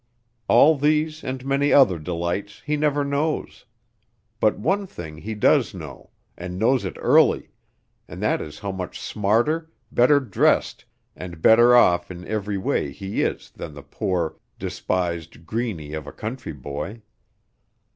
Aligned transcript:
All 0.47 0.79
these 0.79 1.23
and 1.23 1.45
many 1.45 1.71
other 1.71 1.99
delights 1.99 2.63
he 2.65 2.75
never 2.75 3.05
knows; 3.05 3.65
but 4.39 4.57
one 4.57 4.87
thing 4.87 5.17
he 5.19 5.35
does 5.35 5.75
know, 5.75 6.09
and 6.35 6.57
knows 6.57 6.85
it 6.85 6.97
early, 6.99 7.51
and 8.07 8.19
that 8.19 8.41
is 8.41 8.57
how 8.57 8.71
much 8.71 8.99
smarter, 8.99 9.71
better 9.91 10.19
dressed 10.19 10.85
and 11.15 11.39
better 11.39 11.75
off 11.75 12.09
in 12.09 12.27
every 12.27 12.57
way 12.57 12.91
he 12.91 13.21
is 13.21 13.51
than 13.51 13.75
the 13.75 13.83
poor, 13.83 14.37
despised 14.57 15.45
greeny 15.45 15.93
of 15.93 16.07
a 16.07 16.11
country 16.11 16.51
boy! 16.53 17.03